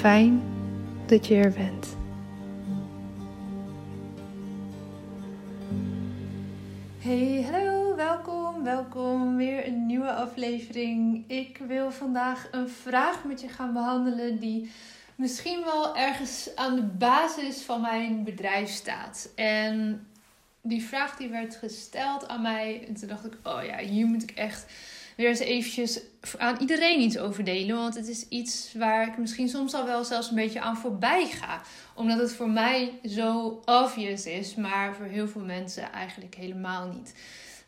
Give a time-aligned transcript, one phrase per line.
[0.00, 0.42] Fijn
[1.06, 1.96] dat je er bent.
[6.98, 9.36] Hey, hallo, welkom, welkom.
[9.36, 11.24] Weer een nieuwe aflevering.
[11.26, 14.70] Ik wil vandaag een vraag met je gaan behandelen die
[15.14, 19.32] misschien wel ergens aan de basis van mijn bedrijf staat.
[19.34, 20.06] En
[20.60, 22.84] die vraag die werd gesteld aan mij.
[22.88, 24.66] En toen dacht ik, oh ja, hier moet ik echt
[25.20, 26.00] weer eens eventjes
[26.38, 27.76] aan iedereen iets over delen.
[27.76, 31.26] Want het is iets waar ik misschien soms al wel zelfs een beetje aan voorbij
[31.26, 31.60] ga.
[31.94, 37.14] Omdat het voor mij zo obvious is, maar voor heel veel mensen eigenlijk helemaal niet.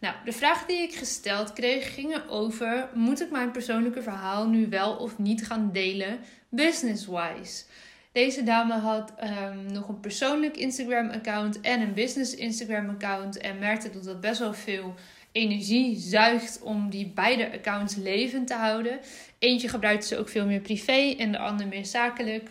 [0.00, 4.68] Nou, de vraag die ik gesteld kreeg gingen over: moet ik mijn persoonlijke verhaal nu
[4.68, 6.18] wel of niet gaan delen,
[6.48, 7.64] business-wise?
[8.12, 14.04] Deze dame had um, nog een persoonlijk Instagram-account en een business Instagram-account en merkte dat
[14.04, 14.94] dat best wel veel
[15.32, 19.00] energie zuigt om die beide accounts levend te houden.
[19.38, 22.50] Eentje gebruikte ze ook veel meer privé en de andere meer zakelijk.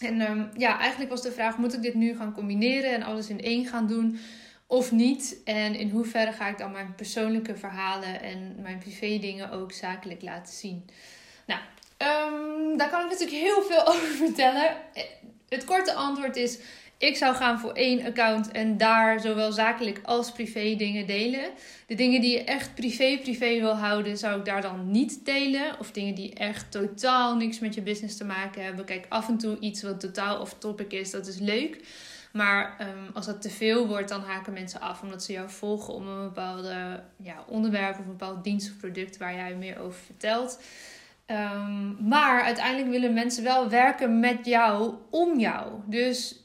[0.00, 3.28] En um, ja, eigenlijk was de vraag: moet ik dit nu gaan combineren en alles
[3.28, 4.18] in één gaan doen?
[4.66, 5.36] of niet?
[5.44, 10.22] En in hoeverre ga ik dan mijn persoonlijke verhalen en mijn privé dingen ook zakelijk
[10.22, 10.90] laten zien?
[11.46, 11.60] Nou,
[11.98, 14.76] um, daar kan ik natuurlijk heel veel over vertellen.
[15.48, 16.58] Het korte antwoord is:
[17.06, 21.50] ik zou gaan voor één account en daar zowel zakelijk als privé dingen delen.
[21.86, 25.78] De dingen die je echt privé-privé wil houden, zou ik daar dan niet delen.
[25.78, 28.84] Of dingen die echt totaal niks met je business te maken hebben.
[28.84, 31.84] Kijk, af en toe iets wat totaal off-topic is, dat is leuk.
[32.32, 35.94] Maar um, als dat te veel wordt, dan haken mensen af omdat ze jou volgen
[35.94, 40.00] om een bepaalde ja, onderwerp of een bepaald dienst of product waar jij meer over
[40.04, 40.62] vertelt.
[41.26, 45.72] Um, maar uiteindelijk willen mensen wel werken met jou om jou.
[45.86, 46.43] Dus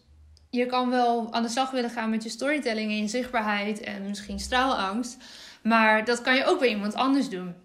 [0.49, 4.07] je kan wel aan de slag willen gaan met je storytelling en je zichtbaarheid en
[4.07, 5.17] misschien straalangst.
[5.63, 7.55] Maar dat kan je ook bij iemand anders doen.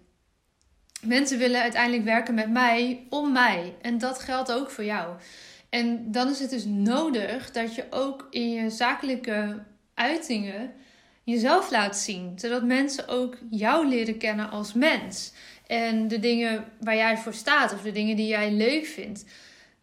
[1.01, 3.75] Mensen willen uiteindelijk werken met mij om mij.
[3.81, 5.15] En dat geldt ook voor jou.
[5.69, 10.73] En dan is het dus nodig dat je ook in je zakelijke uitingen
[11.23, 12.33] jezelf laat zien.
[12.35, 15.33] Zodat mensen ook jou leren kennen als mens.
[15.67, 19.25] En de dingen waar jij voor staat of de dingen die jij leuk vindt.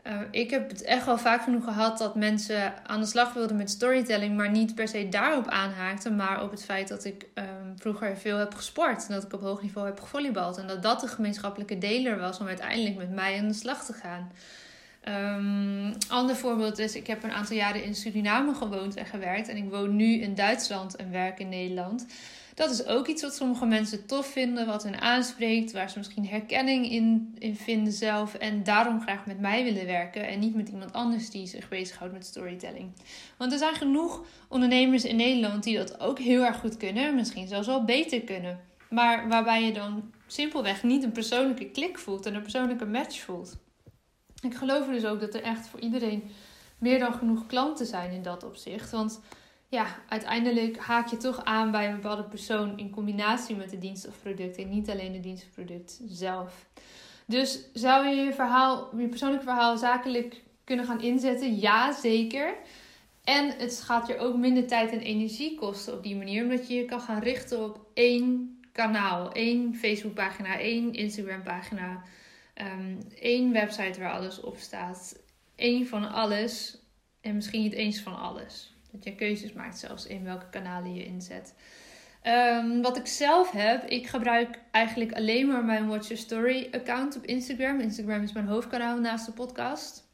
[0.06, 3.56] Uh, ik heb het echt wel vaak genoeg gehad dat mensen aan de slag wilden
[3.56, 7.74] met storytelling, maar niet per se daarop aanhaakten, maar op het feit dat ik um,
[7.76, 10.58] vroeger veel heb gesport en dat ik op hoog niveau heb gevolleybald.
[10.58, 13.92] En dat dat de gemeenschappelijke deler was om uiteindelijk met mij aan de slag te
[13.92, 14.32] gaan.
[15.08, 19.48] Um, ander voorbeeld is, ik heb een aantal jaren in Suriname gewoond en gewerkt.
[19.48, 22.06] En ik woon nu in Duitsland en werk in Nederland.
[22.54, 26.26] Dat is ook iets wat sommige mensen tof vinden, wat hen aanspreekt, waar ze misschien
[26.26, 28.34] herkenning in, in vinden zelf.
[28.34, 32.12] En daarom graag met mij willen werken en niet met iemand anders die zich bezighoudt
[32.12, 32.92] met storytelling.
[33.36, 37.48] Want er zijn genoeg ondernemers in Nederland die dat ook heel erg goed kunnen, misschien
[37.48, 38.60] zelfs wel beter kunnen.
[38.90, 43.56] Maar waarbij je dan simpelweg niet een persoonlijke klik voelt en een persoonlijke match voelt.
[44.42, 46.30] Ik geloof dus ook dat er echt voor iedereen
[46.78, 48.90] meer dan genoeg klanten zijn in dat opzicht.
[48.90, 49.20] Want
[49.68, 54.08] ja, uiteindelijk haak je toch aan bij een bepaalde persoon in combinatie met de dienst
[54.08, 56.66] of product en niet alleen de dienst of product zelf.
[57.26, 61.58] Dus zou je je verhaal, je persoonlijke verhaal zakelijk kunnen gaan inzetten?
[61.58, 62.54] Ja, zeker.
[63.24, 66.74] En het gaat je ook minder tijd en energie kosten op die manier, omdat je
[66.74, 72.02] je kan gaan richten op één kanaal, één Facebookpagina, één Instagram-pagina,
[72.54, 75.18] um, één website waar alles op staat,
[75.56, 76.78] één van alles
[77.20, 78.74] en misschien niet eens van alles.
[78.90, 81.54] Dat je keuzes maakt zelfs in welke kanalen je inzet.
[82.26, 87.16] Um, wat ik zelf heb, ik gebruik eigenlijk alleen maar mijn Watch Your Story account
[87.16, 87.80] op Instagram.
[87.80, 90.10] Instagram is mijn hoofdkanaal naast de podcast.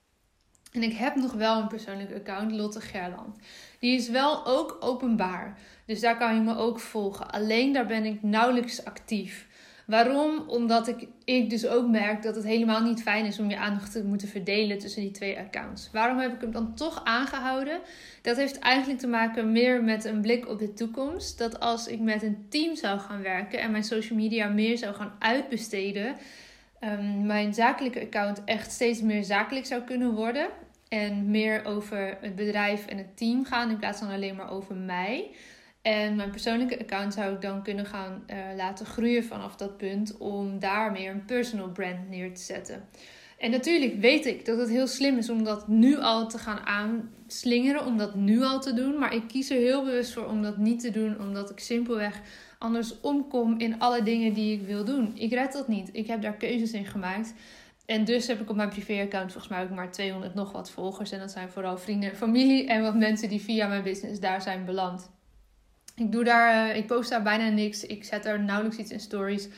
[0.72, 3.36] En ik heb nog wel een persoonlijk account, Lotte Gerland.
[3.78, 5.58] Die is wel ook openbaar.
[5.86, 7.30] Dus daar kan je me ook volgen.
[7.30, 9.47] Alleen daar ben ik nauwelijks actief.
[9.88, 10.44] Waarom?
[10.46, 13.92] Omdat ik, ik dus ook merk dat het helemaal niet fijn is om je aandacht
[13.92, 15.90] te moeten verdelen tussen die twee accounts.
[15.92, 17.80] Waarom heb ik hem dan toch aangehouden?
[18.22, 21.38] Dat heeft eigenlijk te maken meer met een blik op de toekomst.
[21.38, 24.94] Dat als ik met een team zou gaan werken en mijn social media meer zou
[24.94, 26.16] gaan uitbesteden,
[26.80, 30.48] um, mijn zakelijke account echt steeds meer zakelijk zou kunnen worden.
[30.88, 34.74] En meer over het bedrijf en het team gaan in plaats van alleen maar over
[34.74, 35.30] mij.
[35.82, 40.16] En mijn persoonlijke account zou ik dan kunnen gaan uh, laten groeien vanaf dat punt
[40.16, 42.88] om daar meer een personal brand neer te zetten.
[43.38, 46.58] En natuurlijk weet ik dat het heel slim is om dat nu al te gaan
[46.58, 48.98] aanslingeren, om dat nu al te doen.
[48.98, 52.20] Maar ik kies er heel bewust voor om dat niet te doen, omdat ik simpelweg
[52.58, 55.10] anders omkom in alle dingen die ik wil doen.
[55.14, 55.88] Ik red dat niet.
[55.92, 57.34] Ik heb daar keuzes in gemaakt.
[57.86, 61.10] En dus heb ik op mijn privéaccount volgens mij ook maar 200 nog wat volgers.
[61.10, 64.42] En dat zijn vooral vrienden en familie en wat mensen die via mijn business daar
[64.42, 65.10] zijn beland.
[65.98, 67.84] Ik, doe daar, eh, ik post daar bijna niks.
[67.84, 69.48] Ik zet er nauwelijks iets in stories.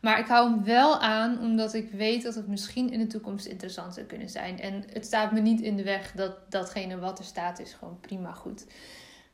[0.00, 3.46] Maar ik hou hem wel aan omdat ik weet dat het misschien in de toekomst
[3.46, 4.60] interessant zou kunnen zijn.
[4.60, 8.00] En het staat me niet in de weg dat datgene wat er staat is gewoon
[8.00, 8.66] prima goed.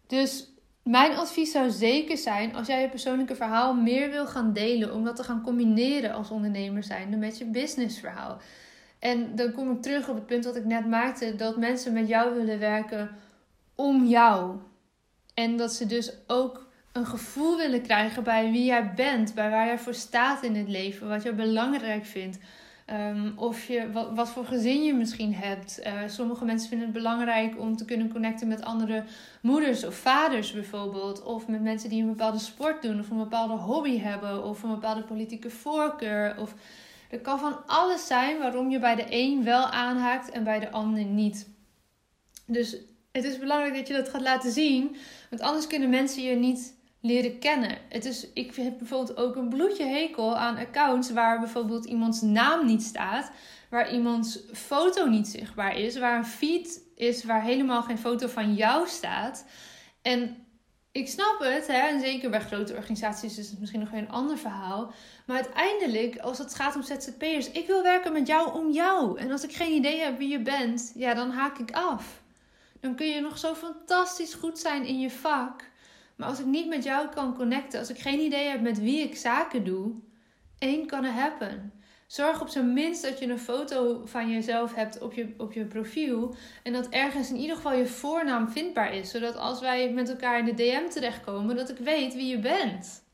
[0.07, 0.51] Dus
[0.83, 4.95] mijn advies zou zeker zijn als jij je persoonlijke verhaal meer wil gaan delen.
[4.95, 8.39] Om dat te gaan combineren als ondernemer zijnde met je businessverhaal.
[8.99, 11.37] En dan kom ik terug op het punt dat ik net maakte.
[11.37, 13.11] Dat mensen met jou willen werken
[13.75, 14.57] om jou.
[15.37, 19.67] En dat ze dus ook een gevoel willen krijgen bij wie jij bent, bij waar
[19.67, 22.39] jij voor staat in het leven, wat je belangrijk vindt.
[22.91, 25.81] Um, of je, wat, wat, voor gezin je misschien hebt.
[25.87, 29.05] Uh, sommige mensen vinden het belangrijk om te kunnen connecten met andere
[29.41, 31.23] moeders of vaders bijvoorbeeld.
[31.23, 34.71] Of met mensen die een bepaalde sport doen, of een bepaalde hobby hebben, of een
[34.71, 36.41] bepaalde politieke voorkeur.
[36.41, 36.55] Of
[37.11, 40.71] er kan van alles zijn waarom je bij de een wel aanhaakt en bij de
[40.71, 41.49] ander niet.
[42.47, 42.77] Dus
[43.17, 44.97] het is belangrijk dat je dat gaat laten zien.
[45.31, 47.79] Want anders kunnen mensen je niet leren kennen.
[47.89, 52.67] Het is, ik heb bijvoorbeeld ook een bloedje hekel aan accounts waar bijvoorbeeld iemands naam
[52.67, 53.31] niet staat.
[53.71, 55.99] Waar iemands foto niet zichtbaar is.
[55.99, 59.45] Waar een feed is waar helemaal geen foto van jou staat.
[60.03, 60.37] En
[60.93, 61.79] ik snap het, hè?
[61.79, 64.93] en zeker bij grote organisaties is het misschien nog een ander verhaal.
[65.27, 69.19] Maar uiteindelijk, als het gaat om ZZP'ers, ik wil werken met jou om jou.
[69.19, 72.25] En als ik geen idee heb wie je bent, ja, dan haak ik af
[72.87, 75.71] dan kun je nog zo fantastisch goed zijn in je vak.
[76.17, 79.03] Maar als ik niet met jou kan connecten, als ik geen idee heb met wie
[79.03, 79.95] ik zaken doe,
[80.59, 81.73] één kan er happen.
[82.07, 85.65] Zorg op zijn minst dat je een foto van jezelf hebt op je, op je
[85.65, 86.35] profiel.
[86.63, 89.11] En dat ergens in ieder geval je voornaam vindbaar is.
[89.11, 93.05] Zodat als wij met elkaar in de DM terechtkomen, dat ik weet wie je bent.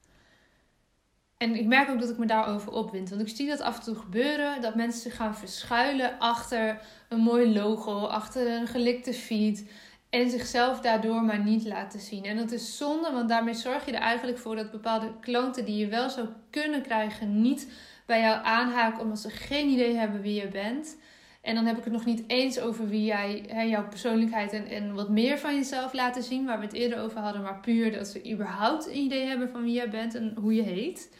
[1.42, 3.10] En ik merk ook dat ik me daarover opwind.
[3.10, 4.60] Want ik zie dat af en toe gebeuren.
[4.60, 8.06] Dat mensen zich gaan verschuilen achter een mooi logo.
[8.06, 9.70] Achter een gelikte feed.
[10.10, 12.24] En zichzelf daardoor maar niet laten zien.
[12.24, 13.10] En dat is zonde.
[13.12, 16.82] Want daarmee zorg je er eigenlijk voor dat bepaalde klanten die je wel zou kunnen
[16.82, 17.40] krijgen.
[17.40, 17.68] Niet
[18.06, 19.02] bij jou aanhaken.
[19.02, 20.96] Omdat ze geen idee hebben wie je bent.
[21.40, 24.66] En dan heb ik het nog niet eens over wie jij, hè, jouw persoonlijkheid en,
[24.66, 26.46] en wat meer van jezelf laten zien.
[26.46, 27.42] Waar we het eerder over hadden.
[27.42, 30.62] Maar puur dat ze überhaupt een idee hebben van wie jij bent en hoe je
[30.62, 31.10] heet.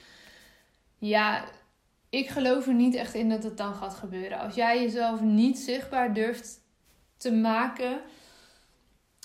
[1.04, 1.44] Ja,
[2.10, 4.38] ik geloof er niet echt in dat het dan gaat gebeuren.
[4.38, 6.60] Als jij jezelf niet zichtbaar durft
[7.16, 8.00] te maken,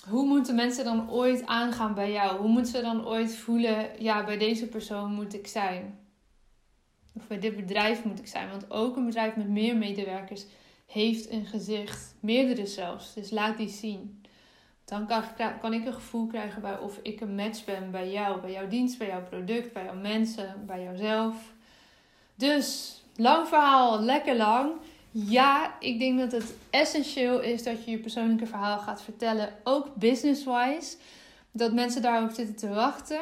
[0.08, 2.38] hoe moeten mensen dan ooit aangaan bij jou?
[2.38, 5.98] Hoe moeten ze dan ooit voelen, ja, bij deze persoon moet ik zijn?
[7.14, 8.50] Of bij dit bedrijf moet ik zijn?
[8.50, 10.44] Want ook een bedrijf met meer medewerkers
[10.86, 13.14] heeft een gezicht, meerdere zelfs.
[13.14, 14.22] Dus laat die zien.
[14.84, 15.06] Dan
[15.60, 18.68] kan, ik een gevoel krijgen bij of ik een match ben bij jou, bij jouw
[18.68, 21.56] dienst, bij jouw product, bij jouw mensen, bij jouzelf.
[22.38, 24.72] Dus, lang verhaal, lekker lang.
[25.10, 29.94] Ja, ik denk dat het essentieel is dat je je persoonlijke verhaal gaat vertellen, ook
[29.94, 30.96] business-wise.
[31.50, 33.20] Dat mensen daarop zitten te wachten.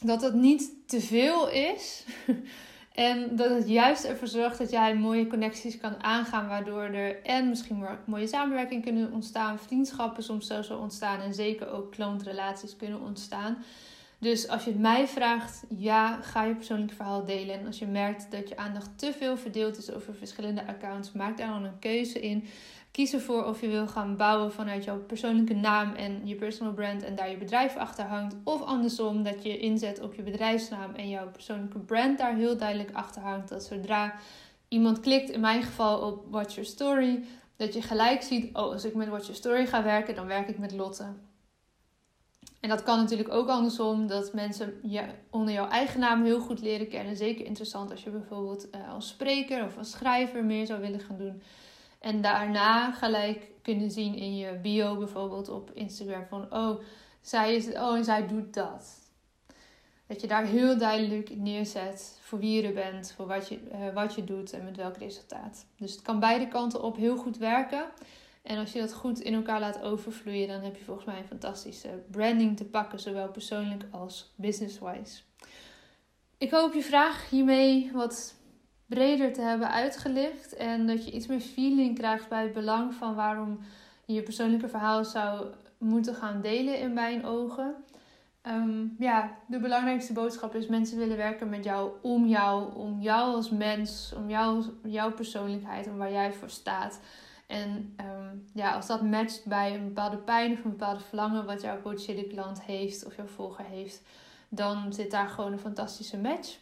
[0.00, 2.04] Dat het niet te veel is.
[2.98, 7.48] En dat het juist ervoor zorgt dat jij mooie connecties kan aangaan, waardoor er en
[7.48, 13.64] misschien mooie samenwerking kunnen ontstaan, vriendschappen soms zo ontstaan en zeker ook klantrelaties kunnen ontstaan.
[14.20, 17.58] Dus als je het mij vraagt, ja, ga je persoonlijk verhaal delen.
[17.58, 21.36] En als je merkt dat je aandacht te veel verdeeld is over verschillende accounts, maak
[21.36, 22.44] daar dan een keuze in.
[22.90, 27.02] Kies ervoor of je wil gaan bouwen vanuit jouw persoonlijke naam en je personal brand
[27.02, 28.36] en daar je bedrijf achter hangt.
[28.44, 32.90] Of andersom, dat je inzet op je bedrijfsnaam en jouw persoonlijke brand daar heel duidelijk
[32.92, 33.48] achter hangt.
[33.48, 34.14] Dat zodra
[34.68, 37.24] iemand klikt, in mijn geval op Watch Your Story,
[37.56, 40.48] dat je gelijk ziet, oh, als ik met Watch Your Story ga werken, dan werk
[40.48, 41.06] ik met Lotte.
[42.60, 46.60] En dat kan natuurlijk ook andersom, dat mensen je onder jouw eigen naam heel goed
[46.60, 47.16] leren kennen.
[47.16, 51.16] Zeker interessant als je bijvoorbeeld uh, als spreker of als schrijver meer zou willen gaan
[51.16, 51.42] doen.
[52.00, 56.80] En daarna gelijk kunnen zien in je bio bijvoorbeeld op Instagram van oh,
[57.20, 59.06] zij is oh en zij doet dat.
[60.06, 64.14] Dat je daar heel duidelijk neerzet voor wie je bent, voor wat je, uh, wat
[64.14, 65.66] je doet en met welk resultaat.
[65.76, 67.84] Dus het kan beide kanten op heel goed werken.
[68.48, 71.26] En als je dat goed in elkaar laat overvloeien, dan heb je volgens mij een
[71.26, 75.20] fantastische branding te pakken, zowel persoonlijk als business-wise.
[76.38, 78.34] Ik hoop je vraag hiermee wat
[78.86, 83.14] breder te hebben uitgelicht en dat je iets meer feeling krijgt bij het belang van
[83.14, 83.60] waarom
[84.04, 85.46] je je persoonlijke verhaal zou
[85.78, 87.74] moeten gaan delen in mijn ogen.
[88.42, 93.34] Ehm, ja, de belangrijkste boodschap is: mensen willen werken met jou om jou, om jou
[93.34, 97.00] als mens, om jou, jouw persoonlijkheid en waar jij voor staat.
[97.48, 101.60] En ehm, ja, als dat matcht bij een bepaalde pijn of een bepaalde verlangen wat
[101.60, 104.02] jouw potentiële klant heeft of jouw volger heeft,
[104.48, 106.58] dan zit daar gewoon een fantastische match.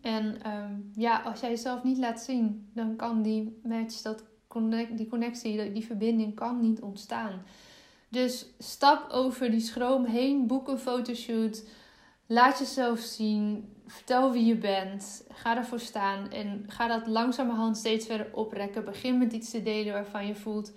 [0.00, 4.96] En ehm, ja, als jij jezelf niet laat zien, dan kan die match, dat connect,
[4.96, 7.42] die connectie, die verbinding kan niet ontstaan.
[8.08, 11.64] Dus stap over die schroom heen, boek een fotoshoot,
[12.26, 18.06] laat jezelf zien, vertel wie je bent, ga ervoor staan en ga dat langzamerhand steeds
[18.06, 18.84] verder oprekken.
[18.84, 20.72] Begin met iets te delen waarvan je voelt,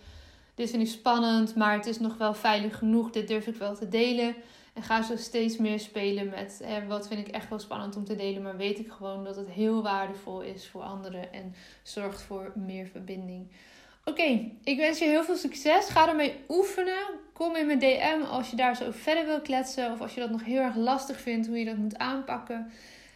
[0.55, 3.75] dit vind ik spannend, maar het is nog wel veilig genoeg, dit durf ik wel
[3.75, 4.35] te delen.
[4.73, 8.15] En ga zo steeds meer spelen met wat vind ik echt wel spannend om te
[8.15, 12.51] delen, maar weet ik gewoon dat het heel waardevol is voor anderen en zorgt voor
[12.55, 13.51] meer verbinding.
[14.05, 15.89] Oké, ik wens je heel veel succes.
[15.89, 17.03] Ga ermee oefenen.
[17.37, 20.29] Kom in mijn DM als je daar zo verder wil kletsen of als je dat
[20.29, 22.71] nog heel erg lastig vindt hoe je dat moet aanpakken.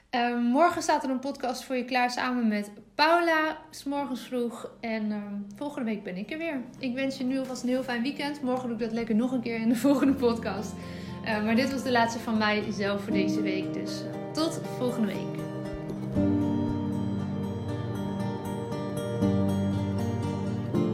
[0.10, 4.72] Ehm, morgen staat er een podcast voor je klaar samen met Paula, s morgens vroeg.
[4.80, 6.62] En ehm, volgende week ben ik er weer.
[6.80, 8.42] Ik wens je nu alvast een heel fijn weekend.
[8.42, 10.74] Morgen doe ik dat lekker nog een keer in de volgende podcast.
[11.26, 13.74] Uh, maar dit was de laatste van mij zelf voor deze week.
[13.74, 15.49] Dus uh, tot volgende week.